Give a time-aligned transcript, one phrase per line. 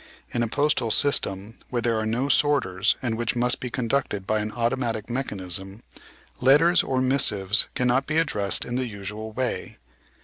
[0.33, 4.39] In a postal system where there are no sorters and which must be conducted by
[4.39, 5.83] an automatic mechanism,
[6.39, 9.77] letters or missives cannot be addressed in the usual way.